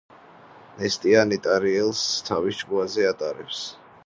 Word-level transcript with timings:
ნესტანი 0.79 1.39
ტარიელს 1.49 2.03
თავის 2.31 2.63
ჭკუაზე 2.65 3.09
ატარებს. 3.15 3.63